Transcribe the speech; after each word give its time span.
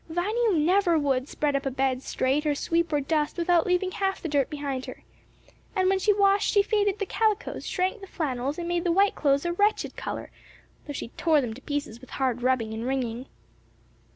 Viny 0.09 0.57
never 0.57 0.97
would 0.97 1.29
spread 1.29 1.55
up 1.55 1.63
a 1.63 1.69
bed 1.69 2.01
straight 2.01 2.43
or 2.47 2.55
sweep 2.55 2.91
or 2.91 3.01
dust 3.01 3.37
without 3.37 3.67
leaving 3.67 3.91
half 3.91 4.19
the 4.19 4.27
dirt 4.27 4.49
behind 4.49 4.87
her. 4.87 5.03
And 5.75 5.89
when 5.89 5.99
she 5.99 6.11
washed 6.11 6.51
she 6.51 6.63
faded 6.63 6.97
the 6.97 7.05
calicoes, 7.05 7.67
shrank 7.67 8.01
the 8.01 8.07
flannels 8.07 8.57
and 8.57 8.67
made 8.67 8.83
the 8.83 8.91
white 8.91 9.13
clothes 9.13 9.45
a 9.45 9.53
wretched 9.53 9.95
color, 9.95 10.31
though 10.87 10.93
she 10.93 11.09
tore 11.09 11.39
them 11.39 11.53
to 11.53 11.61
pieces 11.61 12.01
with 12.01 12.09
hard 12.17 12.41
rubbing 12.41 12.73
and 12.73 12.87
wringing." 12.87 13.27